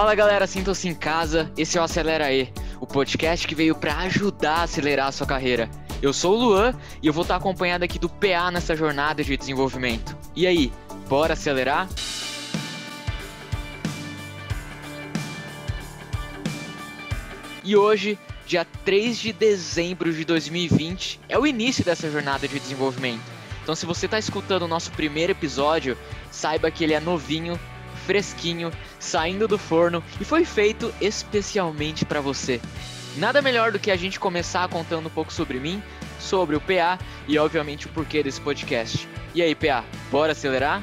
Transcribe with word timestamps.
Fala 0.00 0.14
galera, 0.14 0.46
sintam-se 0.46 0.88
em 0.88 0.94
casa. 0.94 1.52
Esse 1.58 1.76
é 1.76 1.80
o 1.80 1.84
Acelera 1.84 2.32
E, 2.32 2.50
o 2.80 2.86
podcast 2.86 3.46
que 3.46 3.54
veio 3.54 3.74
para 3.74 3.98
ajudar 3.98 4.60
a 4.60 4.62
acelerar 4.62 5.08
a 5.08 5.12
sua 5.12 5.26
carreira. 5.26 5.68
Eu 6.00 6.10
sou 6.14 6.38
o 6.38 6.40
Luan 6.42 6.74
e 7.02 7.06
eu 7.06 7.12
vou 7.12 7.20
estar 7.20 7.36
acompanhado 7.36 7.84
aqui 7.84 7.98
do 7.98 8.08
PA 8.08 8.50
nessa 8.50 8.74
jornada 8.74 9.22
de 9.22 9.36
desenvolvimento. 9.36 10.16
E 10.34 10.46
aí, 10.46 10.72
bora 11.06 11.34
acelerar? 11.34 11.86
E 17.62 17.76
hoje, 17.76 18.18
dia 18.46 18.64
3 18.64 19.18
de 19.18 19.34
dezembro 19.34 20.14
de 20.14 20.24
2020, 20.24 21.20
é 21.28 21.38
o 21.38 21.46
início 21.46 21.84
dessa 21.84 22.10
jornada 22.10 22.48
de 22.48 22.58
desenvolvimento. 22.58 23.20
Então, 23.62 23.74
se 23.74 23.84
você 23.84 24.06
está 24.06 24.18
escutando 24.18 24.62
o 24.62 24.68
nosso 24.68 24.90
primeiro 24.92 25.32
episódio, 25.32 25.94
saiba 26.30 26.70
que 26.70 26.84
ele 26.84 26.94
é 26.94 27.00
novinho, 27.00 27.60
fresquinho, 28.06 28.70
saindo 28.98 29.46
do 29.46 29.58
forno 29.58 30.02
e 30.20 30.24
foi 30.24 30.44
feito 30.44 30.92
especialmente 31.00 32.04
para 32.04 32.20
você. 32.20 32.60
Nada 33.16 33.42
melhor 33.42 33.72
do 33.72 33.78
que 33.78 33.90
a 33.90 33.96
gente 33.96 34.20
começar 34.20 34.68
contando 34.68 35.06
um 35.06 35.10
pouco 35.10 35.32
sobre 35.32 35.58
mim, 35.58 35.82
sobre 36.18 36.54
o 36.56 36.60
PA 36.60 36.98
e, 37.26 37.38
obviamente, 37.38 37.86
o 37.86 37.90
porquê 37.90 38.22
desse 38.22 38.40
podcast. 38.40 39.08
E 39.34 39.42
aí, 39.42 39.54
PA, 39.54 39.84
bora 40.10 40.32
acelerar? 40.32 40.80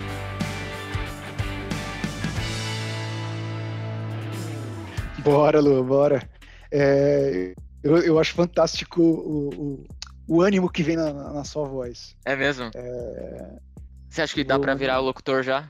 Bora, 5.20 5.60
Lu, 5.60 5.84
bora. 5.84 6.30
É, 6.72 7.54
eu, 7.84 7.98
eu 8.00 8.20
acho 8.20 8.34
fantástico 8.34 9.02
o, 9.02 9.50
o, 9.50 9.88
o 10.28 10.42
ânimo 10.42 10.70
que 10.70 10.84
vem 10.84 10.96
na, 10.96 11.12
na, 11.12 11.44
sua 11.44 11.66
voz. 11.66 12.16
É 12.26 12.36
mesmo? 12.36 12.70
É... 12.76 13.60
Você 14.10 14.22
acha 14.22 14.34
que 14.34 14.44
dá 14.44 14.58
para 14.60 14.76
virar 14.76 15.00
o 15.00 15.04
locutor 15.04 15.44
já? 15.44 15.70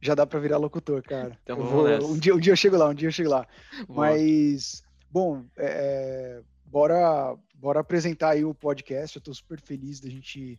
Já 0.00 0.14
dá 0.14 0.26
para 0.26 0.38
virar 0.38 0.58
locutor, 0.58 1.02
cara. 1.02 1.36
Então 1.42 1.56
vou, 1.56 1.86
um, 1.86 2.18
dia, 2.18 2.34
um 2.34 2.38
dia 2.38 2.52
eu 2.52 2.56
chego 2.56 2.76
lá, 2.76 2.88
um 2.88 2.94
dia 2.94 3.08
eu 3.08 3.12
chego 3.12 3.30
lá. 3.30 3.46
Boa. 3.86 4.08
Mas, 4.08 4.82
bom, 5.10 5.44
é, 5.56 5.66
é, 5.66 6.42
bora, 6.64 7.36
bora 7.54 7.80
apresentar 7.80 8.30
aí 8.30 8.44
o 8.44 8.54
podcast. 8.54 9.16
Eu 9.16 9.20
estou 9.20 9.34
super 9.34 9.60
feliz 9.60 10.00
da 10.00 10.08
gente 10.08 10.58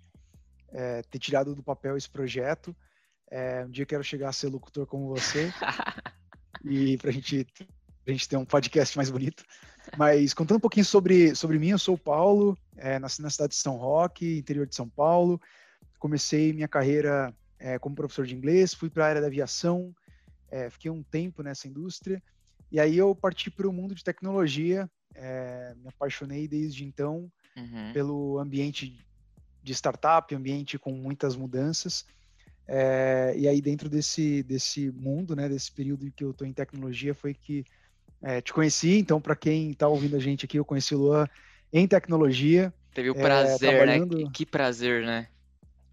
é, 0.71 1.01
ter 1.03 1.19
tirado 1.19 1.55
do 1.55 1.63
papel 1.63 1.95
esse 1.95 2.09
projeto. 2.09 2.75
É, 3.31 3.63
um 3.65 3.69
dia 3.69 3.83
eu 3.83 3.87
quero 3.87 4.03
chegar 4.03 4.29
a 4.29 4.33
ser 4.33 4.47
locutor 4.47 4.85
como 4.85 5.07
você. 5.07 5.51
e 6.65 6.97
pra 6.97 7.11
gente, 7.11 7.47
pra 8.03 8.13
gente 8.13 8.27
ter 8.27 8.37
um 8.37 8.45
podcast 8.45 8.97
mais 8.97 9.09
bonito. 9.09 9.43
Mas 9.97 10.33
contando 10.33 10.57
um 10.57 10.61
pouquinho 10.61 10.85
sobre, 10.85 11.33
sobre 11.35 11.57
mim, 11.57 11.69
eu 11.69 11.79
sou 11.79 11.95
o 11.95 11.99
Paulo, 11.99 12.57
é, 12.77 12.99
nasci 12.99 13.21
na 13.21 13.29
cidade 13.29 13.51
de 13.51 13.59
São 13.59 13.77
Roque, 13.77 14.37
interior 14.37 14.67
de 14.67 14.75
São 14.75 14.87
Paulo. 14.87 15.39
Comecei 15.97 16.53
minha 16.53 16.67
carreira 16.67 17.33
é, 17.59 17.77
como 17.77 17.95
professor 17.95 18.25
de 18.25 18.35
inglês, 18.35 18.73
fui 18.73 18.89
para 18.89 19.05
a 19.05 19.07
área 19.09 19.21
da 19.21 19.27
aviação, 19.27 19.93
é, 20.49 20.69
fiquei 20.69 20.89
um 20.89 21.03
tempo 21.03 21.43
nessa 21.43 21.67
indústria. 21.67 22.23
E 22.71 22.79
aí 22.79 22.97
eu 22.97 23.13
parti 23.13 23.51
para 23.51 23.67
o 23.67 23.73
mundo 23.73 23.93
de 23.93 24.03
tecnologia, 24.03 24.89
é, 25.13 25.73
me 25.75 25.89
apaixonei 25.89 26.47
desde 26.47 26.85
então 26.85 27.29
uhum. 27.57 27.91
pelo 27.93 28.39
ambiente 28.39 29.05
de 29.61 29.73
startup, 29.73 30.33
ambiente 30.33 30.79
com 30.79 30.93
muitas 30.93 31.35
mudanças. 31.35 32.05
E 33.35 33.47
aí 33.47 33.59
dentro 33.61 33.89
desse, 33.89 34.43
desse 34.43 34.91
mundo, 34.91 35.35
né, 35.35 35.49
desse 35.49 35.71
período 35.71 36.11
que 36.11 36.23
eu 36.23 36.31
estou 36.31 36.47
em 36.47 36.53
tecnologia, 36.53 37.15
foi 37.15 37.33
que 37.33 37.65
te 38.43 38.53
conheci, 38.53 38.99
então, 38.99 39.19
para 39.19 39.35
quem 39.35 39.71
está 39.71 39.87
ouvindo 39.87 40.15
a 40.15 40.19
gente 40.19 40.45
aqui, 40.45 40.57
eu 40.57 40.65
conheci 40.65 40.93
o 40.93 40.99
Luan 40.99 41.27
em 41.73 41.87
tecnologia. 41.87 42.71
Teve 42.93 43.09
o 43.09 43.15
prazer, 43.15 43.87
né? 43.87 43.99
Que 44.31 44.45
prazer, 44.45 45.03
né? 45.03 45.27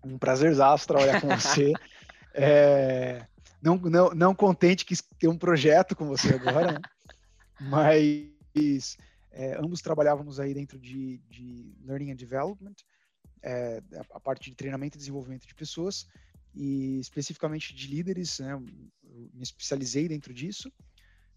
Um 0.06 0.18
prazerzaço 0.18 0.86
trabalhar 0.86 1.20
com 1.20 1.28
você. 1.28 1.72
é, 2.34 3.26
não, 3.62 3.76
não, 3.76 4.10
não 4.10 4.34
contente 4.34 4.84
que 4.84 4.94
ter 5.18 5.28
um 5.28 5.38
projeto 5.38 5.96
com 5.96 6.06
você 6.06 6.34
agora, 6.34 6.72
né? 6.72 6.78
mas 7.60 8.96
é, 9.32 9.56
ambos 9.58 9.82
trabalhávamos 9.82 10.38
aí 10.38 10.54
dentro 10.54 10.78
de, 10.78 11.18
de 11.28 11.74
Learning 11.84 12.12
and 12.12 12.16
Development, 12.16 12.74
é, 13.42 13.82
a 14.12 14.20
parte 14.20 14.50
de 14.50 14.56
treinamento 14.56 14.96
e 14.96 14.98
desenvolvimento 14.98 15.46
de 15.46 15.54
pessoas, 15.54 16.06
e 16.54 16.98
especificamente 17.00 17.74
de 17.74 17.86
líderes, 17.86 18.38
né? 18.38 18.56
Me 19.04 19.42
especializei 19.42 20.08
dentro 20.08 20.32
disso. 20.32 20.72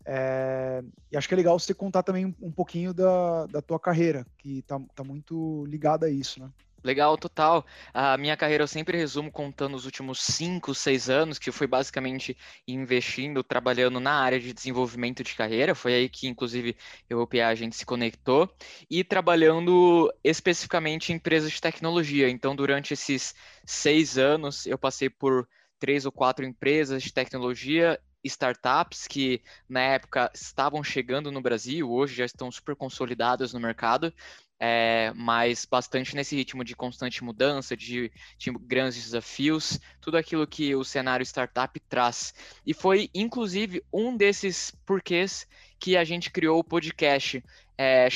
É, 0.06 0.82
e 1.12 1.18
acho 1.18 1.28
que 1.28 1.34
é 1.34 1.38
legal 1.38 1.60
você 1.60 1.74
contar 1.74 2.04
também 2.04 2.26
um 2.42 2.52
pouquinho 2.52 2.94
da, 2.94 3.46
da 3.48 3.62
tua 3.62 3.80
carreira, 3.80 4.26
que 4.38 4.62
tá, 4.62 4.80
tá 4.96 5.04
muito 5.04 5.66
ligada 5.66 6.06
a 6.06 6.10
isso, 6.10 6.40
né? 6.40 6.50
Legal, 6.84 7.18
total. 7.18 7.66
A 7.94 8.18
minha 8.18 8.38
carreira 8.38 8.64
eu 8.64 8.68
sempre 8.68 8.98
resumo 8.98 9.30
contando 9.32 9.76
os 9.76 9.86
últimos 9.86 10.22
5, 10.22 10.74
6 10.74 11.10
anos, 11.10 11.38
que 11.38 11.52
foi 11.52 11.68
basicamente 11.68 12.38
investindo, 12.68 13.44
trabalhando 13.44 14.00
na 14.00 14.14
área 14.14 14.40
de 14.40 14.54
desenvolvimento 14.54 15.24
de 15.24 15.36
carreira. 15.36 15.76
Foi 15.76 15.94
aí 15.94 16.10
que, 16.10 16.28
inclusive, 16.28 16.78
eu 17.10 17.28
e 17.34 17.42
a 17.42 17.54
gente 17.54 17.76
se 17.76 17.86
conectou. 17.86 18.50
E 18.90 19.04
trabalhando 19.04 20.12
especificamente 20.24 21.12
em 21.12 21.16
empresas 21.16 21.52
de 21.52 21.60
tecnologia. 21.62 22.30
Então, 22.30 22.56
durante 22.56 22.94
esses 22.94 23.36
seis 23.66 24.18
anos, 24.18 24.66
eu 24.66 24.78
passei 24.78 25.10
por 25.10 25.48
três 25.80 26.06
ou 26.06 26.12
quatro 26.12 26.46
empresas 26.46 27.04
de 27.04 27.14
tecnologia 27.14 28.00
startups 28.24 29.08
que 29.08 29.42
na 29.68 29.80
época 29.82 30.30
estavam 30.34 30.84
chegando 30.84 31.32
no 31.32 31.42
Brasil, 31.42 31.90
hoje 31.90 32.16
já 32.16 32.26
estão 32.26 32.52
super 32.52 32.76
consolidadas 32.76 33.54
no 33.54 33.60
mercado, 33.60 34.14
é, 34.60 35.14
mas 35.16 35.66
bastante 35.66 36.16
nesse 36.16 36.36
ritmo 36.36 36.64
de 36.64 36.76
constante 36.76 37.24
mudança, 37.24 37.78
de, 37.78 38.12
de, 38.38 38.52
grandes 38.52 39.02
desafios, 39.02 39.80
tudo 40.02 40.18
aquilo 40.18 40.46
que 40.46 40.76
o 40.76 40.84
cenário 40.84 41.24
startup 41.26 41.80
traz. 41.88 42.34
E 42.66 42.74
foi, 42.74 43.10
inclusive, 43.14 43.82
um 43.92 44.18
desses 44.18 44.72
porquês 44.86 45.48
que 45.80 45.96
a 45.96 46.04
gente 46.04 46.30
criou 46.30 46.60
o 46.60 46.64
podcast 46.64 47.42
é, 47.78 48.10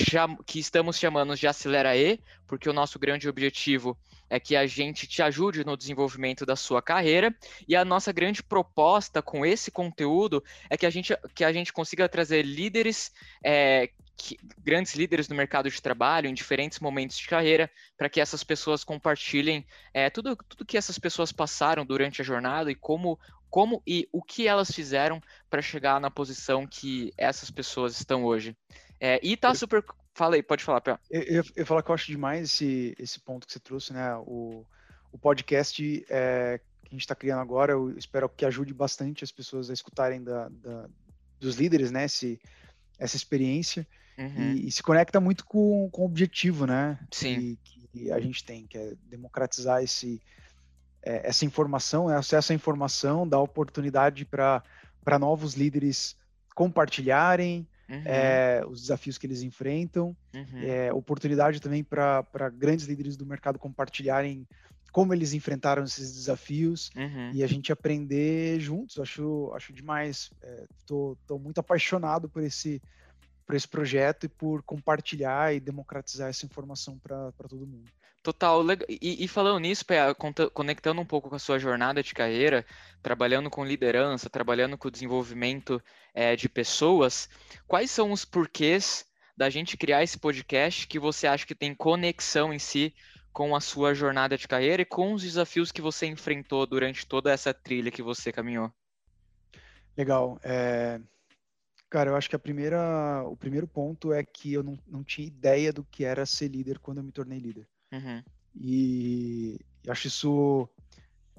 que 0.46 0.59
estamos 0.59 1.00
chamando 1.00 1.36
de 1.38 1.48
Acelera 1.48 1.96
E, 1.96 2.20
porque 2.46 2.70
o 2.70 2.74
nosso 2.74 3.00
grande 3.00 3.30
objetivo 3.30 3.98
é 4.30 4.40
que 4.40 4.56
a 4.56 4.66
gente 4.66 5.08
te 5.08 5.22
ajude 5.22 5.64
no 5.64 5.78
desenvolvimento 5.78 6.46
da 6.46 6.56
sua 6.56 6.81
carreira 6.81 7.34
e 7.68 7.75
a 7.75 7.86
nossa 7.86 8.12
grande 8.12 8.42
proposta 8.42 9.22
com 9.22 9.46
esse 9.46 9.70
conteúdo 9.70 10.44
é 10.70 10.75
que 10.75 10.86
a 10.86 10.90
gente, 10.90 11.16
que 11.36 11.44
a 11.44 11.54
gente 11.54 11.72
consiga 11.72 12.10
trazer 12.10 12.42
líderes 12.42 13.12
é, 13.44 13.90
que, 14.16 14.38
grandes 14.63 14.94
líderes 14.96 15.28
no 15.28 15.35
mercado 15.35 15.69
de 15.69 15.81
trabalho 15.81 16.28
em 16.28 16.34
diferentes 16.34 16.79
momentos 16.79 17.18
de 17.18 17.28
carreira, 17.28 17.69
para 17.97 18.09
que 18.09 18.22
essas 18.22 18.44
pessoas 18.44 18.84
compartilhem 18.84 19.66
é, 19.94 20.09
tudo, 20.09 20.35
tudo 20.35 20.66
que 20.66 20.78
essas 20.78 20.97
pessoas 20.97 21.31
passaram 21.31 21.85
durante 21.85 22.22
a 22.22 22.25
jornada 22.25 22.72
e 22.72 22.75
como, 22.75 23.19
como 23.50 23.81
e 23.85 24.07
o 24.12 24.22
que 24.22 24.47
elas 24.47 24.72
fizeram 24.72 25.22
para 25.50 25.62
chegar 25.62 26.00
na 26.00 26.12
posição 26.12 26.68
que 26.68 27.13
essas 27.18 27.51
pessoas 27.51 27.97
estão 27.97 28.24
hoje. 28.24 28.56
É, 29.00 29.19
e 29.22 29.35
tá 29.35 29.53
super. 29.53 29.84
Fala 30.13 30.35
aí, 30.35 30.44
pode 30.44 30.63
falar, 30.63 30.80
Pé. 30.80 30.97
Eu, 31.09 31.22
eu, 31.24 31.44
eu 31.56 31.66
falo 31.66 31.81
que 31.81 31.90
eu 31.90 31.95
acho 31.95 32.07
demais 32.07 32.44
esse, 32.44 32.95
esse 33.00 33.19
ponto 33.19 33.47
que 33.47 33.53
você 33.53 33.59
trouxe, 33.59 33.91
né? 33.91 34.16
O, 34.18 34.63
o 35.12 35.18
podcast 35.18 36.06
é, 36.07 36.59
que 36.84 36.90
a 36.90 36.91
gente 36.91 37.01
está 37.01 37.16
criando 37.16 37.41
agora, 37.41 37.74
eu 37.74 37.97
espero 37.97 38.30
que 38.30 38.45
ajude 38.45 38.74
bastante 38.74 39.24
as 39.24 39.31
pessoas 39.31 39.69
a 39.69 39.74
escutarem 39.74 40.24
da, 40.24 40.50
da 40.50 40.88
dos 41.40 41.56
líderes, 41.56 41.91
né? 41.91 42.06
Esse, 42.06 42.40
essa 42.97 43.18
experiência. 43.18 43.85
Uhum. 44.18 44.53
E, 44.53 44.68
e, 44.68 44.72
se 44.72 44.84
conecta 44.84 45.19
muito 45.19 45.46
com, 45.46 45.90
com 45.91 46.03
o 46.03 46.06
objetivo, 46.06 46.66
né? 46.66 47.00
Sim. 47.12 47.57
Que, 47.63 47.88
que 47.88 48.12
a 48.12 48.19
gente 48.19 48.44
tem, 48.44 48.68
que 48.68 48.78
é 48.78 48.94
democratizar 49.09 49.84
esse, 49.84 50.22
é, 51.03 51.28
essa 51.28 51.46
informação, 51.46 52.09
é 52.09 52.16
acesso 52.16 52.51
à 52.51 52.56
informação, 52.56 53.28
dar 53.28 53.40
oportunidade 53.40 54.25
para 54.25 54.63
novos 55.19 55.53
líderes 55.53 56.16
compartilharem 56.56 57.68
uhum. 57.90 58.01
é, 58.06 58.63
os 58.68 58.81
desafios 58.81 59.18
que 59.18 59.28
eles 59.28 59.41
enfrentam, 59.41 60.16
uhum. 60.34 60.63
é, 60.63 60.94
oportunidade 60.94 61.59
também 61.59 61.84
para 61.84 62.50
grandes 62.56 62.85
líderes 62.85 63.18
do 63.18 63.25
mercado 63.25 63.59
compartilharem 63.59 64.47
como 64.91 65.12
eles 65.12 65.34
enfrentaram 65.34 65.84
esses 65.84 66.13
desafios 66.13 66.92
uhum. 66.95 67.31
e 67.33 67.44
a 67.44 67.48
gente 67.48 67.71
aprender 67.71 68.59
juntos. 68.59 69.00
Acho, 69.00 69.51
acho 69.56 69.74
demais. 69.74 70.30
Estou 70.80 71.18
é, 71.31 71.33
muito 71.33 71.59
apaixonado 71.59 72.30
por 72.30 72.44
esse 72.44 72.80
por 73.45 73.56
esse 73.56 73.68
projeto 73.68 74.25
e 74.25 74.30
por 74.30 74.63
compartilhar 74.63 75.54
e 75.54 75.60
democratizar 75.60 76.30
essa 76.30 76.45
informação 76.45 76.98
para 76.98 77.31
todo 77.50 77.68
mundo. 77.68 77.90
Total. 78.24 78.62
E, 78.88 79.25
e 79.25 79.28
falando 79.28 79.60
nisso, 79.60 79.86
Pé, 79.86 80.13
conectando 80.54 81.01
um 81.01 81.06
pouco 81.06 81.30
com 81.30 81.36
a 81.36 81.40
sua 81.40 81.60
jornada 81.60 82.01
de 82.01 82.13
carreira, 82.13 82.66
trabalhando 83.01 83.50
com 83.50 83.66
liderança, 83.66 84.30
trabalhando 84.30 84.78
com 84.78 84.88
o 84.88 84.92
desenvolvimento 84.92 85.84
é, 86.13 86.34
de 86.34 86.48
pessoas, 86.48 87.30
quais 87.68 87.92
são 87.92 88.13
os 88.13 88.24
porquês 88.24 89.06
da 89.36 89.50
gente 89.50 89.75
criar 89.75 90.04
esse 90.04 90.18
podcast 90.18 90.88
que 90.88 90.98
você 90.98 91.28
acha 91.28 91.45
que 91.45 91.54
tem 91.54 91.75
conexão 91.75 92.54
em 92.54 92.60
si 92.60 92.95
com 93.34 93.56
a 93.56 93.60
sua 93.60 93.94
jornada 93.94 94.38
de 94.38 94.48
carreira 94.48 94.84
e 94.84 94.86
com 94.86 95.13
os 95.13 95.24
desafios 95.24 95.72
que 95.72 95.81
você 95.81 96.06
enfrentou 96.06 96.66
durante 96.66 97.06
toda 97.06 97.31
essa 97.31 97.54
trilha 97.54 97.92
que 97.92 98.01
você 98.01 98.31
caminhou? 98.31 98.72
Legal. 99.98 100.40
É, 100.44 101.01
Cara, 101.94 102.10
eu 102.10 102.16
acho 102.16 102.28
que 102.28 102.36
a 102.36 102.40
primeira, 102.40 103.24
o 103.28 103.38
primeiro 103.38 103.68
ponto 103.68 104.12
é 104.12 104.24
que 104.24 104.51
eu 104.51 104.63
não, 104.63 104.75
não 104.88 105.04
tinha 105.04 105.28
ideia 105.28 105.72
do 105.72 105.84
que 105.84 106.04
era 106.04 106.25
ser 106.25 106.48
líder 106.48 106.80
quando 106.80 106.98
eu 106.98 107.04
me 107.04 107.12
tornei 107.12 107.38
líder. 107.38 107.68
Uhum. 107.92 108.24
E 108.60 109.60
acho 109.88 110.07
isso 110.07 110.68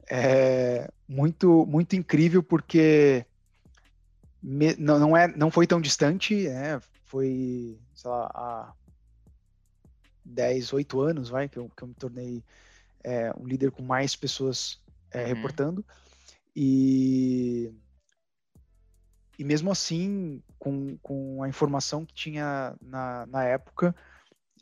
é, 0.09 0.89
muito, 1.09 1.67
muito 1.67 1.97
incrível 1.97 2.41
porque 2.41 3.27
me, 4.41 4.77
não, 4.77 5.01
não, 5.01 5.17
é, 5.17 5.27
não 5.37 5.51
foi 5.51 5.67
tão 5.67 5.81
distante, 5.81 6.49
né? 6.49 6.81
Foi, 7.07 7.77
sei 7.93 8.11
lá, 8.13 8.31
há 8.33 8.73
10, 10.25 10.73
8 10.73 11.01
anos, 11.01 11.31
vai, 11.31 11.49
que 11.49 11.59
eu, 11.59 11.69
que 11.77 11.83
eu 11.83 11.89
me 11.89 11.95
tornei 11.95 12.45
é, 13.03 13.33
um 13.37 13.45
líder 13.45 13.73
com 13.73 13.83
mais 13.83 14.15
pessoas 14.15 14.81
é, 15.11 15.23
uhum. 15.23 15.27
reportando. 15.27 15.85
E, 16.55 17.73
e 19.39 19.45
mesmo 19.45 19.71
assim, 19.71 20.43
com, 20.59 20.97
com 21.03 21.43
a 21.43 21.49
informação 21.49 22.05
que 22.05 22.15
tinha 22.15 22.75
na, 22.81 23.27
na 23.27 23.45
época, 23.45 23.95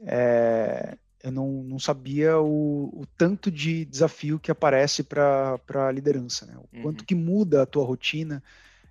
é, 0.01 0.97
eu 1.23 1.31
não, 1.31 1.63
não 1.63 1.79
sabia 1.79 2.39
o, 2.39 2.85
o, 2.93 3.07
tanto 3.17 3.51
de 3.51 3.85
desafio 3.85 4.41
que 4.41 4.51
aparece 4.51 5.03
para 5.03 5.59
a 5.75 5.93
liderança, 5.93 6.47
né? 6.47 6.55
o 6.57 6.77
uhum. 6.77 6.83
quanto 6.83 7.05
que 7.05 7.15
muda 7.15 7.63
a 7.63 7.67
tua 7.67 7.85
rotina, 7.85 8.43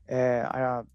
é, 0.08 0.42
a, 0.46 0.86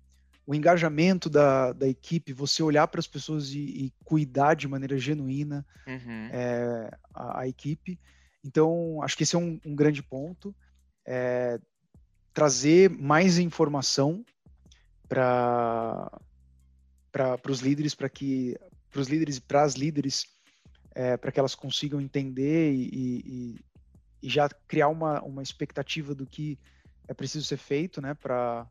o 0.47 0.55
engajamento 0.55 1.29
da, 1.29 1.73
da 1.73 1.89
equipe, 1.89 2.33
você 2.33 2.63
olhar 2.63 2.87
para 2.87 3.01
as 3.01 3.07
pessoas 3.07 3.51
e, 3.51 3.59
e, 3.59 3.93
cuidar 4.05 4.55
de 4.55 4.69
maneira 4.69 4.97
genuína 4.97 5.67
uhum. 5.87 6.29
é, 6.33 6.91
a, 7.13 7.41
a, 7.41 7.49
equipe. 7.49 7.99
Então, 8.45 9.03
acho 9.03 9.17
que 9.17 9.25
esse 9.25 9.35
é 9.35 9.39
um, 9.39 9.61
um 9.67 9.75
grande 9.75 10.03
ponto. 10.03 10.55
É, 11.05 11.59
trazer 12.33 12.91
mais 12.91 13.39
informação 13.39 14.25
para 15.09 16.11
os 17.49 17.61
líderes, 17.61 17.95
para 17.95 18.09
que 18.09 18.57
para 18.91 19.01
os 19.01 19.09
líderes 19.09 19.37
e 19.37 19.41
para 19.41 19.63
as 19.63 19.75
líderes, 19.75 20.25
é, 20.95 21.17
para 21.17 21.31
que 21.31 21.39
elas 21.39 21.55
consigam 21.55 22.01
entender 22.01 22.73
e, 22.73 22.89
e, 22.93 23.61
e, 24.23 24.29
já 24.29 24.49
criar 24.67 24.89
uma, 24.89 25.23
uma 25.23 25.43
expectativa 25.43 26.15
do 26.15 26.27
que 26.27 26.59
é 27.07 27.13
preciso 27.13 27.45
ser 27.45 27.59
feito, 27.59 28.01
né, 28.01 28.15
para 28.15 28.67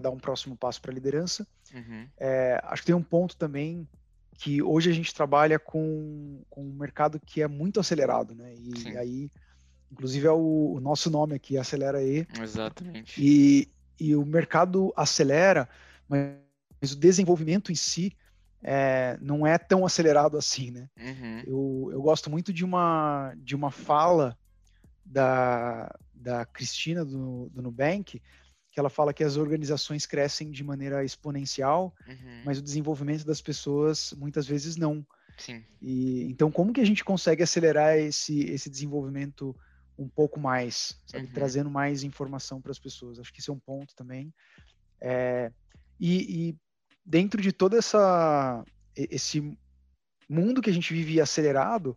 dar 0.00 0.10
um 0.10 0.18
próximo 0.18 0.56
passo 0.56 0.80
para 0.80 0.92
a 0.92 0.94
liderança. 0.94 1.46
Uhum. 1.74 2.08
É, 2.16 2.60
acho 2.64 2.82
que 2.82 2.86
tem 2.86 2.94
um 2.94 3.02
ponto 3.02 3.36
também 3.36 3.88
que 4.38 4.62
hoje 4.62 4.90
a 4.90 4.92
gente 4.92 5.12
trabalha 5.12 5.58
com, 5.58 6.42
com 6.48 6.62
um 6.62 6.74
mercado 6.74 7.18
que 7.18 7.42
é 7.42 7.48
muito 7.48 7.80
acelerado, 7.80 8.34
né, 8.34 8.54
e 8.54 8.78
Sim. 8.78 8.96
aí, 8.96 9.30
inclusive 9.90 10.26
é 10.26 10.32
o, 10.32 10.74
o, 10.74 10.80
nosso 10.80 11.10
nome 11.10 11.34
aqui, 11.34 11.58
Acelera 11.58 12.02
E. 12.02 12.26
Exatamente. 12.40 13.20
E, 13.20 13.68
e 13.98 14.14
o 14.14 14.24
mercado 14.24 14.92
acelera, 14.96 15.68
mas 16.08 16.92
o 16.92 16.96
desenvolvimento 16.96 17.72
em 17.72 17.74
si 17.74 18.16
é, 18.62 19.16
não 19.20 19.46
é 19.46 19.56
tão 19.58 19.84
acelerado 19.86 20.36
assim, 20.36 20.70
né? 20.70 20.88
Uhum. 20.98 21.42
Eu, 21.46 21.88
eu 21.92 22.02
gosto 22.02 22.30
muito 22.30 22.52
de 22.52 22.64
uma, 22.64 23.34
de 23.36 23.54
uma 23.54 23.70
fala 23.70 24.36
da, 25.04 25.94
da 26.14 26.44
Cristina 26.44 27.04
do, 27.04 27.48
do 27.50 27.62
Nubank, 27.62 28.20
que 28.70 28.80
ela 28.80 28.90
fala 28.90 29.14
que 29.14 29.24
as 29.24 29.36
organizações 29.36 30.04
crescem 30.04 30.50
de 30.50 30.62
maneira 30.62 31.04
exponencial, 31.04 31.94
uhum. 32.06 32.42
mas 32.44 32.58
o 32.58 32.62
desenvolvimento 32.62 33.24
das 33.24 33.40
pessoas 33.40 34.12
muitas 34.18 34.46
vezes 34.46 34.76
não. 34.76 35.06
Sim. 35.38 35.64
E, 35.80 36.24
então, 36.24 36.50
como 36.50 36.72
que 36.72 36.80
a 36.80 36.84
gente 36.84 37.04
consegue 37.04 37.42
acelerar 37.42 37.96
esse, 37.96 38.40
esse 38.40 38.68
desenvolvimento 38.68 39.56
um 39.98 40.08
pouco 40.08 40.38
mais, 40.38 41.00
sabe? 41.06 41.26
Uhum. 41.26 41.32
trazendo 41.32 41.70
mais 41.70 42.02
informação 42.02 42.60
para 42.60 42.70
as 42.70 42.78
pessoas? 42.78 43.18
Acho 43.18 43.32
que 43.32 43.40
esse 43.40 43.50
é 43.50 43.52
um 43.52 43.58
ponto 43.58 43.94
também. 43.94 44.32
É, 45.00 45.50
e, 45.98 46.48
e 46.48 46.56
dentro 47.04 47.40
de 47.40 47.52
todo 47.52 47.76
essa, 47.76 48.64
esse 48.94 49.56
mundo 50.28 50.60
que 50.60 50.70
a 50.70 50.72
gente 50.72 50.92
vive 50.92 51.20
acelerado, 51.20 51.96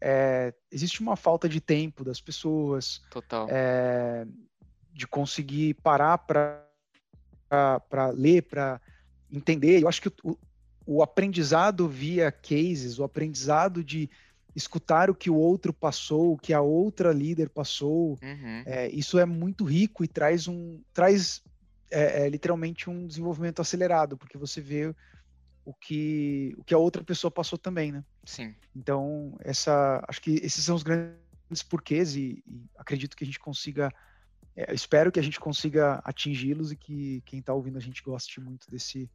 é, 0.00 0.54
existe 0.70 1.00
uma 1.00 1.16
falta 1.16 1.48
de 1.48 1.60
tempo 1.60 2.04
das 2.04 2.20
pessoas. 2.20 3.02
Total. 3.10 3.46
É, 3.50 4.26
de 4.92 5.06
conseguir 5.06 5.74
parar 5.74 6.18
para 6.18 6.66
ler, 8.14 8.42
para 8.42 8.80
entender. 9.30 9.82
Eu 9.82 9.88
acho 9.88 10.02
que 10.02 10.12
o, 10.22 10.36
o 10.84 11.02
aprendizado 11.02 11.88
via 11.88 12.32
cases, 12.32 12.98
o 12.98 13.04
aprendizado 13.04 13.84
de 13.84 14.10
escutar 14.54 15.10
o 15.10 15.14
que 15.14 15.30
o 15.30 15.36
outro 15.36 15.72
passou, 15.72 16.32
o 16.32 16.38
que 16.38 16.52
a 16.52 16.60
outra 16.60 17.12
líder 17.12 17.48
passou, 17.48 18.18
uhum. 18.22 18.62
é, 18.66 18.88
isso 18.88 19.18
é 19.18 19.24
muito 19.24 19.64
rico 19.64 20.02
e 20.04 20.08
traz 20.08 20.48
um 20.48 20.80
traz 20.92 21.42
é, 21.90 22.24
é, 22.24 22.28
literalmente 22.28 22.88
um 22.88 23.06
desenvolvimento 23.06 23.60
acelerado, 23.60 24.16
porque 24.16 24.38
você 24.38 24.60
vê 24.60 24.94
o 25.64 25.74
que, 25.74 26.54
o 26.56 26.64
que 26.64 26.74
a 26.74 26.78
outra 26.78 27.02
pessoa 27.04 27.30
passou 27.30 27.58
também, 27.58 27.92
né? 27.92 28.04
Sim. 28.24 28.54
Então, 28.74 29.36
essa, 29.40 30.04
acho 30.08 30.20
que 30.20 30.32
esses 30.42 30.64
são 30.64 30.76
os 30.76 30.82
grandes 30.82 31.62
porquês 31.68 32.16
e, 32.16 32.42
e 32.46 32.64
acredito 32.76 33.16
que 33.16 33.24
a 33.24 33.26
gente 33.26 33.38
consiga, 33.38 33.92
é, 34.56 34.72
espero 34.72 35.12
que 35.12 35.20
a 35.20 35.22
gente 35.22 35.38
consiga 35.38 36.00
atingi-los 36.04 36.72
e 36.72 36.76
que 36.76 37.22
quem 37.26 37.40
está 37.40 37.52
ouvindo 37.52 37.76
a 37.76 37.80
gente 37.80 38.02
goste 38.02 38.40
muito 38.40 38.70
desse, 38.70 39.10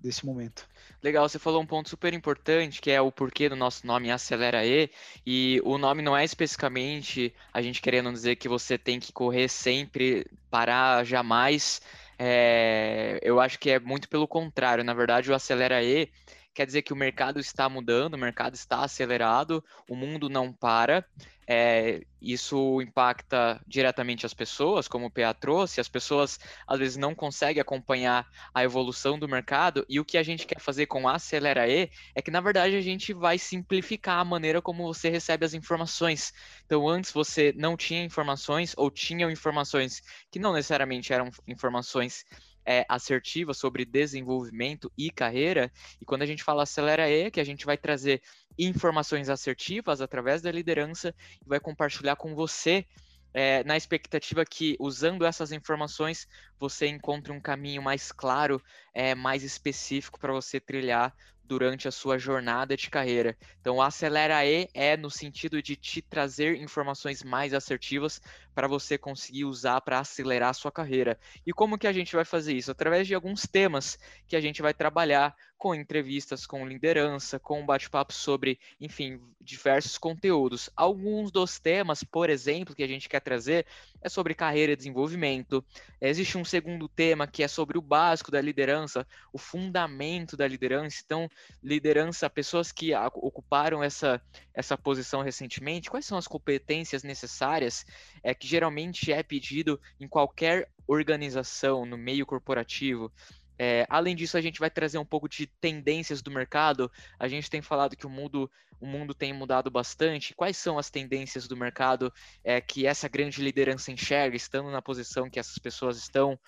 desse 0.00 0.24
momento. 0.24 0.68
Legal, 1.02 1.28
você 1.28 1.38
falou 1.38 1.62
um 1.62 1.66
ponto 1.66 1.88
super 1.88 2.12
importante, 2.12 2.80
que 2.80 2.90
é 2.90 3.00
o 3.00 3.12
porquê 3.12 3.48
do 3.48 3.56
nosso 3.56 3.86
nome 3.86 4.10
Acelera 4.10 4.64
E, 4.64 4.90
e 5.26 5.60
o 5.64 5.78
nome 5.78 6.02
não 6.02 6.16
é 6.16 6.24
especificamente 6.24 7.34
a 7.52 7.62
gente 7.62 7.80
querendo 7.80 8.12
dizer 8.12 8.36
que 8.36 8.48
você 8.48 8.76
tem 8.76 8.98
que 8.98 9.12
correr 9.12 9.48
sempre, 9.48 10.26
parar 10.50 11.04
jamais, 11.04 11.80
é, 12.18 13.20
eu 13.22 13.38
acho 13.38 13.58
que 13.58 13.70
é 13.70 13.78
muito 13.78 14.08
pelo 14.08 14.26
contrário. 14.26 14.82
Na 14.82 14.92
verdade, 14.92 15.30
o 15.30 15.34
Acelera 15.34 15.82
E 15.82 16.10
quer 16.58 16.66
dizer 16.66 16.82
que 16.82 16.92
o 16.92 16.96
mercado 16.96 17.38
está 17.38 17.68
mudando, 17.68 18.14
o 18.14 18.18
mercado 18.18 18.54
está 18.54 18.80
acelerado, 18.80 19.64
o 19.88 19.94
mundo 19.94 20.28
não 20.28 20.52
para. 20.52 21.06
É, 21.46 22.02
isso 22.20 22.82
impacta 22.82 23.60
diretamente 23.64 24.26
as 24.26 24.34
pessoas, 24.34 24.88
como 24.88 25.06
o 25.06 25.10
PA 25.10 25.32
trouxe, 25.32 25.80
as 25.80 25.88
pessoas 25.88 26.36
às 26.66 26.80
vezes 26.80 26.96
não 26.96 27.14
conseguem 27.14 27.60
acompanhar 27.60 28.26
a 28.52 28.64
evolução 28.64 29.16
do 29.16 29.28
mercado, 29.28 29.86
e 29.88 30.00
o 30.00 30.04
que 30.04 30.18
a 30.18 30.22
gente 30.24 30.46
quer 30.48 30.58
fazer 30.58 30.86
com 30.86 31.08
Acelera 31.08 31.68
E 31.68 31.88
é 32.12 32.20
que, 32.20 32.30
na 32.30 32.40
verdade, 32.40 32.74
a 32.74 32.80
gente 32.80 33.12
vai 33.12 33.38
simplificar 33.38 34.18
a 34.18 34.24
maneira 34.24 34.60
como 34.60 34.82
você 34.82 35.08
recebe 35.08 35.46
as 35.46 35.54
informações. 35.54 36.32
Então, 36.66 36.88
antes 36.88 37.12
você 37.12 37.54
não 37.56 37.76
tinha 37.76 38.02
informações, 38.02 38.74
ou 38.76 38.90
tinham 38.90 39.30
informações 39.30 40.02
que 40.28 40.40
não 40.40 40.52
necessariamente 40.52 41.12
eram 41.12 41.30
informações 41.46 42.24
é, 42.64 42.84
assertiva 42.88 43.54
sobre 43.54 43.84
desenvolvimento 43.84 44.92
e 44.96 45.10
carreira. 45.10 45.70
E 46.00 46.04
quando 46.04 46.22
a 46.22 46.26
gente 46.26 46.42
fala 46.44 46.62
acelera 46.62 47.08
E, 47.08 47.30
que 47.30 47.40
a 47.40 47.44
gente 47.44 47.64
vai 47.64 47.76
trazer 47.76 48.22
informações 48.58 49.28
assertivas 49.28 50.00
através 50.00 50.42
da 50.42 50.50
liderança 50.50 51.14
e 51.44 51.48
vai 51.48 51.60
compartilhar 51.60 52.16
com 52.16 52.34
você 52.34 52.84
é, 53.32 53.62
na 53.64 53.76
expectativa 53.76 54.44
que, 54.44 54.76
usando 54.80 55.24
essas 55.24 55.52
informações, 55.52 56.26
você 56.58 56.86
encontre 56.86 57.32
um 57.32 57.40
caminho 57.40 57.82
mais 57.82 58.10
claro, 58.10 58.60
é, 58.94 59.14
mais 59.14 59.42
específico 59.42 60.18
para 60.18 60.32
você 60.32 60.58
trilhar 60.58 61.14
durante 61.44 61.88
a 61.88 61.90
sua 61.90 62.18
jornada 62.18 62.76
de 62.76 62.90
carreira. 62.90 63.36
Então, 63.60 63.80
Acelera 63.80 64.44
E 64.44 64.68
é 64.74 64.96
no 64.96 65.10
sentido 65.10 65.62
de 65.62 65.76
te 65.76 66.02
trazer 66.02 66.56
informações 66.56 67.22
mais 67.22 67.54
assertivas 67.54 68.20
para 68.58 68.66
você 68.66 68.98
conseguir 68.98 69.44
usar 69.44 69.80
para 69.82 70.00
acelerar 70.00 70.48
a 70.48 70.52
sua 70.52 70.72
carreira. 70.72 71.16
E 71.46 71.52
como 71.52 71.78
que 71.78 71.86
a 71.86 71.92
gente 71.92 72.16
vai 72.16 72.24
fazer 72.24 72.54
isso? 72.54 72.72
Através 72.72 73.06
de 73.06 73.14
alguns 73.14 73.46
temas 73.46 73.96
que 74.26 74.34
a 74.34 74.40
gente 74.40 74.60
vai 74.60 74.74
trabalhar 74.74 75.32
com 75.58 75.74
entrevistas 75.74 76.46
com 76.46 76.66
liderança, 76.66 77.38
com 77.38 77.66
bate-papo 77.66 78.12
sobre, 78.12 78.60
enfim, 78.80 79.20
diversos 79.40 79.98
conteúdos. 79.98 80.70
Alguns 80.76 81.32
dos 81.32 81.58
temas, 81.58 82.04
por 82.04 82.30
exemplo, 82.30 82.76
que 82.76 82.82
a 82.82 82.86
gente 82.86 83.08
quer 83.08 83.20
trazer 83.20 83.66
é 84.00 84.08
sobre 84.08 84.34
carreira 84.34 84.72
e 84.72 84.76
desenvolvimento. 84.76 85.64
Existe 86.00 86.38
um 86.38 86.44
segundo 86.44 86.88
tema 86.88 87.26
que 87.26 87.42
é 87.42 87.48
sobre 87.48 87.76
o 87.76 87.82
básico 87.82 88.30
da 88.30 88.40
liderança, 88.40 89.04
o 89.32 89.38
fundamento 89.38 90.36
da 90.36 90.46
liderança. 90.46 91.02
Então, 91.04 91.28
liderança, 91.60 92.30
pessoas 92.30 92.70
que 92.70 92.94
ocuparam 93.14 93.82
essa, 93.82 94.22
essa 94.54 94.78
posição 94.78 95.22
recentemente, 95.22 95.90
quais 95.90 96.06
são 96.06 96.16
as 96.16 96.28
competências 96.28 97.02
necessárias 97.02 97.84
é, 98.22 98.32
que 98.32 98.46
geralmente 98.48 99.12
é 99.12 99.22
pedido 99.22 99.80
em 100.00 100.08
qualquer 100.08 100.68
organização, 100.86 101.84
no 101.84 101.98
meio 101.98 102.24
corporativo. 102.24 103.12
É, 103.58 103.84
além 103.90 104.14
disso, 104.14 104.38
a 104.38 104.40
gente 104.40 104.60
vai 104.60 104.70
trazer 104.70 104.98
um 104.98 105.04
pouco 105.04 105.28
de 105.28 105.46
tendências 105.46 106.22
do 106.22 106.30
mercado. 106.30 106.90
A 107.18 107.26
gente 107.26 107.50
tem 107.50 107.60
falado 107.60 107.96
que 107.96 108.06
o 108.06 108.10
mundo, 108.10 108.50
o 108.80 108.86
mundo 108.86 109.12
tem 109.12 109.32
mudado 109.32 109.70
bastante. 109.70 110.34
Quais 110.34 110.56
são 110.56 110.78
as 110.78 110.88
tendências 110.88 111.48
do 111.48 111.56
mercado 111.56 112.12
é, 112.44 112.60
que 112.60 112.86
essa 112.86 113.08
grande 113.08 113.42
liderança 113.42 113.90
enxerga, 113.90 114.36
estando 114.36 114.70
na 114.70 114.80
posição 114.80 115.28
que 115.28 115.40
essas 115.40 115.58
pessoas 115.58 115.98
estão? 115.98 116.38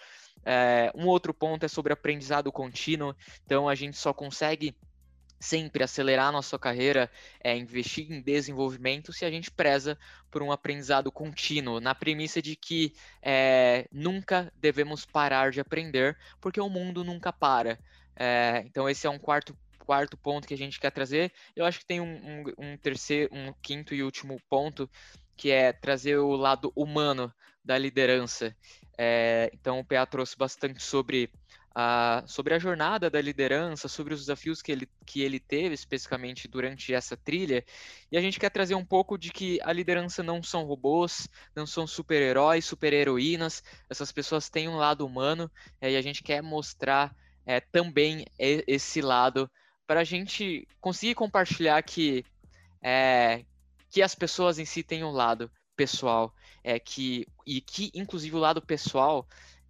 É, 0.44 0.90
um 0.94 1.06
outro 1.06 1.34
ponto 1.34 1.64
é 1.64 1.68
sobre 1.68 1.92
aprendizado 1.92 2.52
contínuo. 2.52 3.14
Então, 3.44 3.68
a 3.68 3.74
gente 3.74 3.96
só 3.96 4.14
consegue 4.14 4.74
sempre 5.40 5.82
acelerar 5.82 6.28
a 6.28 6.32
nossa 6.32 6.58
carreira, 6.58 7.10
é, 7.42 7.56
investir 7.56 8.12
em 8.12 8.20
desenvolvimento 8.20 9.12
se 9.12 9.24
a 9.24 9.30
gente 9.30 9.50
preza 9.50 9.98
por 10.30 10.42
um 10.42 10.52
aprendizado 10.52 11.10
contínuo, 11.10 11.80
na 11.80 11.94
premissa 11.94 12.42
de 12.42 12.54
que 12.54 12.92
é, 13.22 13.88
nunca 13.90 14.52
devemos 14.54 15.06
parar 15.06 15.50
de 15.50 15.60
aprender, 15.60 16.16
porque 16.40 16.60
o 16.60 16.68
mundo 16.68 17.02
nunca 17.02 17.32
para. 17.32 17.78
É, 18.14 18.62
então 18.66 18.88
esse 18.88 19.06
é 19.06 19.10
um 19.10 19.18
quarto 19.18 19.56
quarto 19.78 20.16
ponto 20.16 20.46
que 20.46 20.54
a 20.54 20.56
gente 20.56 20.78
quer 20.78 20.92
trazer. 20.92 21.32
Eu 21.56 21.64
acho 21.64 21.80
que 21.80 21.86
tem 21.86 22.00
um, 22.00 22.14
um, 22.14 22.44
um 22.58 22.76
terceiro, 22.76 23.34
um 23.34 23.52
quinto 23.60 23.92
e 23.92 24.04
último 24.04 24.40
ponto 24.48 24.88
que 25.36 25.50
é 25.50 25.72
trazer 25.72 26.18
o 26.18 26.36
lado 26.36 26.70
humano 26.76 27.32
da 27.64 27.76
liderança. 27.76 28.54
É, 28.96 29.50
então 29.54 29.80
o 29.80 29.84
PA 29.84 30.04
trouxe 30.04 30.36
bastante 30.36 30.82
sobre 30.82 31.30
sobre 32.26 32.54
a 32.54 32.58
jornada 32.58 33.08
da 33.08 33.20
liderança, 33.20 33.88
sobre 33.88 34.12
os 34.12 34.20
desafios 34.20 34.60
que 34.60 34.72
ele, 34.72 34.88
que 35.06 35.22
ele 35.22 35.38
teve 35.38 35.74
especificamente 35.74 36.48
durante 36.48 36.92
essa 36.92 37.16
trilha. 37.16 37.64
E 38.10 38.18
a 38.18 38.20
gente 38.20 38.40
quer 38.40 38.50
trazer 38.50 38.74
um 38.74 38.84
pouco 38.84 39.16
de 39.16 39.30
que 39.30 39.58
a 39.62 39.72
liderança 39.72 40.22
não 40.22 40.42
são 40.42 40.64
robôs, 40.64 41.28
não 41.54 41.66
são 41.66 41.86
super-heróis, 41.86 42.64
super-heroínas, 42.64 43.62
essas 43.88 44.10
pessoas 44.10 44.48
têm 44.48 44.68
um 44.68 44.76
lado 44.76 45.06
humano 45.06 45.50
é, 45.80 45.92
e 45.92 45.96
a 45.96 46.02
gente 46.02 46.22
quer 46.22 46.42
mostrar 46.42 47.14
é, 47.46 47.60
também 47.60 48.26
esse 48.38 49.00
lado 49.00 49.50
para 49.86 50.00
a 50.00 50.04
gente 50.04 50.68
conseguir 50.80 51.14
compartilhar 51.14 51.82
que, 51.82 52.24
é, 52.82 53.44
que 53.90 54.02
as 54.02 54.14
pessoas 54.14 54.58
em 54.58 54.64
si 54.64 54.82
têm 54.82 55.02
um 55.02 55.10
lado 55.10 55.50
pessoal, 55.76 56.34
é 56.62 56.78
que 56.78 57.26
e 57.46 57.60
que 57.60 57.90
inclusive 57.94 58.36
o 58.36 58.38
lado 58.38 58.60
pessoal, 58.60 59.26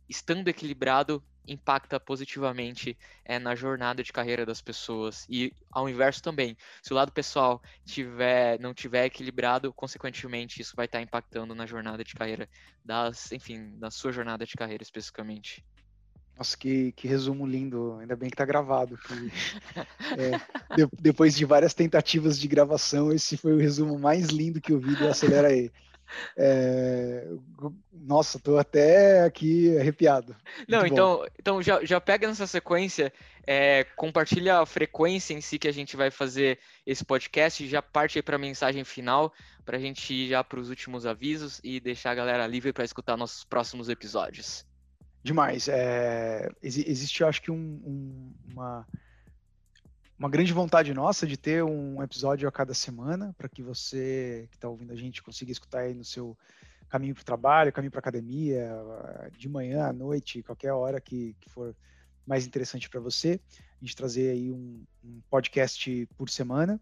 estando 0.08 0.48
equilibrado, 0.48 1.22
impacta 1.50 1.98
positivamente 1.98 2.96
é, 3.24 3.38
na 3.38 3.54
jornada 3.54 4.02
de 4.02 4.12
carreira 4.12 4.46
das 4.46 4.60
pessoas 4.60 5.26
e 5.28 5.52
ao 5.70 5.88
inverso 5.88 6.22
também. 6.22 6.56
Se 6.82 6.92
o 6.92 6.96
lado 6.96 7.12
pessoal 7.12 7.60
tiver 7.84 8.58
não 8.60 8.72
tiver 8.72 9.06
equilibrado, 9.06 9.72
consequentemente 9.72 10.62
isso 10.62 10.76
vai 10.76 10.86
estar 10.86 11.02
impactando 11.02 11.54
na 11.54 11.66
jornada 11.66 12.04
de 12.04 12.14
carreira 12.14 12.48
das, 12.84 13.32
enfim, 13.32 13.72
na 13.78 13.90
sua 13.90 14.12
jornada 14.12 14.46
de 14.46 14.54
carreira 14.54 14.82
especificamente. 14.82 15.64
Nossa, 16.38 16.56
que, 16.56 16.92
que 16.92 17.06
resumo 17.06 17.46
lindo. 17.46 17.98
Ainda 18.00 18.16
bem 18.16 18.30
que 18.30 18.36
tá 18.36 18.46
gravado. 18.46 18.96
Que, 18.96 19.12
é, 20.18 20.38
de, 20.74 20.88
depois 20.98 21.36
de 21.36 21.44
várias 21.44 21.74
tentativas 21.74 22.38
de 22.38 22.48
gravação, 22.48 23.12
esse 23.12 23.36
foi 23.36 23.52
o 23.52 23.58
resumo 23.58 23.98
mais 23.98 24.28
lindo 24.28 24.58
que 24.58 24.72
eu 24.72 24.80
vi 24.80 24.96
do 24.96 25.06
Acelera 25.06 25.48
aí. 25.48 25.70
É, 26.36 27.26
nossa, 27.92 28.38
tô 28.38 28.58
até 28.58 29.22
aqui 29.22 29.76
arrepiado. 29.78 30.36
Não, 30.68 30.86
então, 30.86 31.26
então 31.38 31.62
já, 31.62 31.84
já 31.84 32.00
pega 32.00 32.26
nessa 32.26 32.46
sequência, 32.46 33.12
é, 33.46 33.84
compartilha 33.96 34.58
a 34.58 34.66
frequência 34.66 35.34
em 35.34 35.40
si 35.40 35.58
que 35.58 35.68
a 35.68 35.72
gente 35.72 35.96
vai 35.96 36.10
fazer 36.10 36.58
esse 36.86 37.04
podcast 37.04 37.64
e 37.64 37.68
já 37.68 37.82
parte 37.82 38.18
aí 38.18 38.22
para 38.22 38.36
a 38.36 38.38
mensagem 38.38 38.84
final, 38.84 39.32
para 39.64 39.76
a 39.76 39.80
gente 39.80 40.12
ir 40.12 40.28
já 40.28 40.42
para 40.42 40.60
os 40.60 40.68
últimos 40.68 41.06
avisos 41.06 41.60
e 41.62 41.80
deixar 41.80 42.12
a 42.12 42.14
galera 42.14 42.46
livre 42.46 42.72
para 42.72 42.84
escutar 42.84 43.16
nossos 43.16 43.44
próximos 43.44 43.88
episódios. 43.88 44.64
Demais. 45.22 45.68
É, 45.68 46.50
existe, 46.62 47.20
eu 47.20 47.28
acho 47.28 47.42
que, 47.42 47.50
um, 47.50 47.80
um, 47.84 48.34
uma, 48.52 48.86
uma 50.20 50.28
grande 50.28 50.52
vontade 50.52 50.92
nossa 50.92 51.26
de 51.26 51.38
ter 51.38 51.64
um 51.64 52.02
episódio 52.02 52.46
a 52.46 52.52
cada 52.52 52.74
semana, 52.74 53.34
para 53.38 53.48
que 53.48 53.62
você 53.62 54.46
que 54.50 54.56
está 54.58 54.68
ouvindo 54.68 54.92
a 54.92 54.96
gente 54.96 55.22
consiga 55.22 55.50
escutar 55.50 55.80
aí 55.80 55.94
no 55.94 56.04
seu 56.04 56.36
caminho 56.90 57.14
para 57.14 57.22
o 57.22 57.24
trabalho, 57.24 57.72
caminho 57.72 57.90
para 57.90 58.00
academia, 58.00 58.70
de 59.38 59.48
manhã, 59.48 59.86
à 59.86 59.92
noite, 59.94 60.42
qualquer 60.42 60.74
hora 60.74 61.00
que, 61.00 61.34
que 61.40 61.48
for 61.48 61.74
mais 62.26 62.46
interessante 62.46 62.90
para 62.90 63.00
você. 63.00 63.40
A 63.80 63.84
gente 63.84 63.96
trazer 63.96 64.28
aí 64.28 64.52
um, 64.52 64.84
um 65.02 65.22
podcast 65.30 66.06
por 66.18 66.28
semana. 66.28 66.78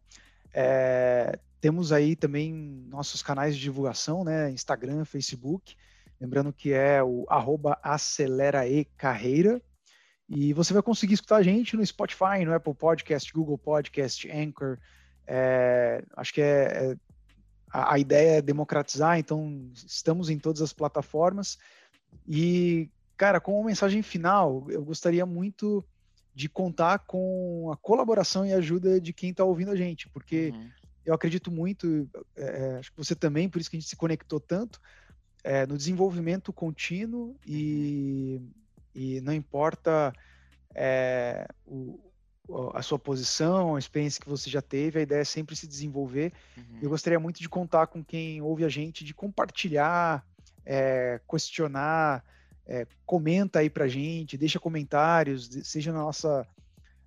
É, 0.53 1.39
temos 1.61 1.93
aí 1.93 2.17
também 2.17 2.53
nossos 2.89 3.23
canais 3.23 3.55
de 3.55 3.63
divulgação, 3.63 4.25
né? 4.25 4.51
Instagram, 4.51 5.05
Facebook. 5.05 5.77
Lembrando 6.21 6.53
que 6.53 6.73
é 6.73 7.01
o 7.05 7.25
arroba 7.29 7.79
aceleraecarreira. 7.85 9.63
E 10.29 10.53
você 10.53 10.75
vai 10.75 10.83
conseguir 10.83 11.15
escutar 11.15 11.37
a 11.37 11.43
gente 11.43 11.77
no 11.77 11.85
Spotify, 11.85 12.45
no 12.45 12.53
Apple 12.53 12.75
Podcast, 12.75 13.33
Google 13.33 13.57
Podcast, 13.57 14.31
Anchor. 14.31 14.79
É, 15.27 16.05
acho 16.17 16.35
que 16.35 16.43
é, 16.43 16.93
é 16.93 16.97
a, 17.71 17.95
a, 17.95 17.99
ideia 17.99 18.39
é 18.39 18.43
democratizar, 18.43 19.19
então 19.19 19.71
estamos 19.75 20.29
em 20.29 20.39
todas 20.39 20.61
as 20.61 20.73
plataformas. 20.73 21.59
E, 22.27 22.91
cara, 23.17 23.41
como 23.41 23.65
mensagem 23.65 24.03
final, 24.03 24.67
eu 24.69 24.85
gostaria 24.85 25.25
muito 25.25 25.85
de 26.35 26.49
contar 26.49 27.01
com 27.01 27.71
a 27.73 27.77
colaboração 27.77 28.47
e 28.47 28.53
ajuda 28.53 29.01
de 29.01 29.13
quem 29.13 29.31
está 29.31 29.45
ouvindo 29.45 29.71
a 29.71 29.77
gente, 29.77 30.09
porque 30.11 30.53
uhum. 30.55 30.71
eu 31.05 31.15
acredito 31.15 31.51
muito, 31.51 32.09
é, 32.37 32.45
é, 32.45 32.79
acho 32.79 32.93
que 32.93 32.99
você 32.99 33.15
também, 33.15 33.49
por 33.49 33.61
isso 33.61 33.71
que 33.71 33.77
a 33.77 33.81
gente 33.81 33.89
se 33.89 33.97
conectou 33.97 34.39
tanto, 34.39 34.81
é, 35.43 35.67
no 35.67 35.77
desenvolvimento 35.77 36.53
contínuo 36.53 37.37
e, 37.47 38.41
e 38.95 39.21
não 39.21 39.33
importa 39.33 40.13
é, 40.75 41.47
o, 41.67 42.01
a 42.75 42.83
sua 42.83 42.99
posição, 42.99 43.77
a 43.77 43.79
experiência 43.79 44.21
que 44.21 44.29
você 44.29 44.49
já 44.49 44.63
teve, 44.63 44.99
a 44.99 45.03
ideia 45.03 45.21
é 45.21 45.25
sempre 45.25 45.55
se 45.55 45.67
desenvolver. 45.67 46.33
Uhum. 46.57 46.79
Eu 46.83 46.91
gostaria 46.91 47.21
muito 47.21 47.41
de 47.41 47.49
contar 47.49 47.87
com 47.89 48.03
quem 48.03 48.41
ouve 48.41 48.65
a 48.65 48.69
gente, 48.69 49.05
de 49.05 49.13
compartilhar, 49.13 50.25
é, 50.65 51.21
questionar, 51.29 52.25
é, 52.67 52.87
comenta 53.05 53.59
aí 53.61 53.71
pra 53.71 53.89
gente, 53.89 54.39
deixa 54.39 54.59
comentários, 54.59 55.49
seja 55.65 55.93
na 55.93 56.01
nossa, 56.01 56.47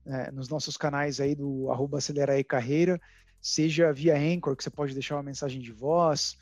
é, 0.05 0.31
nos 0.31 0.49
nossos 0.49 0.77
canais 0.77 1.19
aí 1.19 1.35
do 1.35 1.71
arroba 1.71 1.97
Acelera 1.97 2.43
Carreira, 2.43 2.99
seja 3.41 3.91
via 3.91 4.15
Anchor, 4.15 4.55
que 4.55 4.63
você 4.63 4.69
pode 4.69 4.93
deixar 4.93 5.15
uma 5.15 5.23
mensagem 5.23 5.59
de 5.59 5.71
voz, 5.71 6.37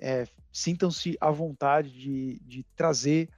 é, 0.00 0.26
sintam-se 0.52 1.16
à 1.20 1.30
vontade 1.30 1.90
de, 1.90 2.40
de 2.40 2.64
trazer 2.76 3.28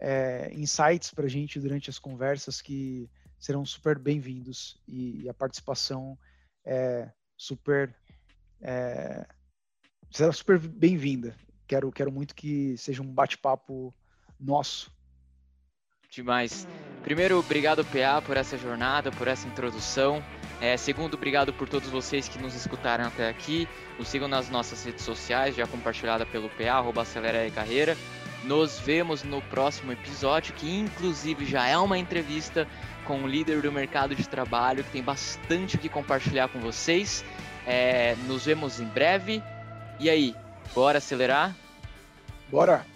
é, 0.00 0.50
insights 0.54 1.12
para 1.12 1.26
a 1.26 1.28
gente 1.28 1.60
durante 1.60 1.90
as 1.90 1.98
conversas 1.98 2.60
que 2.60 3.08
serão 3.38 3.64
super 3.64 3.98
bem-vindos 3.98 4.80
e, 4.88 5.22
e, 5.22 5.28
a 5.28 5.34
participação 5.34 6.18
é 6.64 7.10
super 7.36 7.94
é, 8.60 9.26
será 10.10 10.32
super 10.32 10.58
bem-vinda. 10.58 11.36
Quero, 11.66 11.90
quero 11.90 12.12
muito 12.12 12.34
que 12.34 12.76
seja 12.76 13.02
um 13.02 13.12
bate-papo 13.12 13.94
nosso 14.38 14.94
Demais. 16.14 16.64
Primeiro, 17.02 17.40
obrigado, 17.40 17.84
PA, 17.84 18.22
por 18.22 18.36
essa 18.36 18.56
jornada, 18.56 19.10
por 19.10 19.26
essa 19.26 19.48
introdução. 19.48 20.22
É, 20.60 20.76
segundo, 20.76 21.14
obrigado 21.14 21.52
por 21.52 21.68
todos 21.68 21.88
vocês 21.88 22.28
que 22.28 22.38
nos 22.38 22.54
escutaram 22.54 23.04
até 23.04 23.28
aqui. 23.28 23.68
Nos 23.98 24.08
sigam 24.08 24.28
nas 24.28 24.48
nossas 24.48 24.84
redes 24.84 25.04
sociais, 25.04 25.56
já 25.56 25.66
compartilhada 25.66 26.24
pelo 26.24 26.48
PA, 26.50 26.74
arroba 26.74 27.02
Acelera 27.02 27.50
Carreira. 27.50 27.96
Nos 28.46 28.78
vemos 28.78 29.22
no 29.22 29.40
próximo 29.40 29.90
episódio, 29.92 30.52
que 30.54 30.78
inclusive 30.78 31.46
já 31.46 31.66
é 31.66 31.78
uma 31.78 31.96
entrevista 31.96 32.68
com 33.04 33.22
o 33.22 33.26
líder 33.26 33.62
do 33.62 33.72
mercado 33.72 34.14
de 34.14 34.28
trabalho, 34.28 34.84
que 34.84 34.90
tem 34.90 35.02
bastante 35.02 35.76
o 35.76 35.78
que 35.78 35.88
compartilhar 35.88 36.48
com 36.48 36.60
vocês. 36.60 37.24
É, 37.66 38.14
nos 38.26 38.44
vemos 38.44 38.80
em 38.80 38.86
breve. 38.86 39.42
E 39.98 40.10
aí, 40.10 40.36
bora 40.74 40.98
acelerar? 40.98 41.54
Bora! 42.50 42.93